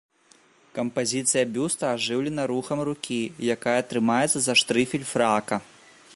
Кампазіцыя 0.77 1.43
бюста 1.57 1.85
ажыўлена 1.97 2.43
рухам 2.53 2.79
рукі, 2.91 3.21
якая 3.57 3.79
трымаецца 3.93 4.37
за 4.49 4.53
штрыфель 4.65 5.09
фрака. 5.13 5.55